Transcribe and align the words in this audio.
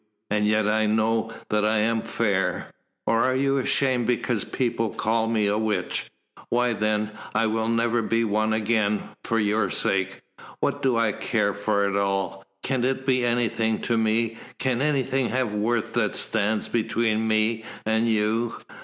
And 0.31 0.47
yet 0.47 0.67
I 0.67 0.87
know 0.87 1.31
that 1.51 1.63
I 1.63 1.77
am 1.77 2.01
fair. 2.01 2.71
Or 3.05 3.21
are 3.23 3.35
you 3.35 3.57
ashamed 3.59 4.07
because 4.07 4.43
people 4.43 4.89
call 4.89 5.27
me 5.27 5.45
a 5.45 5.59
witch? 5.59 6.09
Why 6.49 6.73
then 6.73 7.11
I 7.35 7.45
will 7.45 7.67
never 7.67 8.01
be 8.01 8.23
one 8.23 8.51
again, 8.51 9.09
for 9.23 9.37
your 9.37 9.69
sake! 9.69 10.21
What 10.59 10.81
do 10.81 10.97
I 10.97 11.11
care 11.11 11.53
for 11.53 11.85
it 11.87 11.95
all? 11.95 12.43
Can 12.63 12.83
it 12.83 13.05
be 13.05 13.23
anything 13.23 13.79
to 13.83 13.95
me 13.95 14.39
can 14.57 14.81
anything 14.81 15.29
have 15.29 15.53
worth 15.53 15.93
that 15.93 16.15
stands 16.15 16.67
between 16.67 17.27
me 17.27 17.63
and 17.85 18.07
you? 18.07 18.55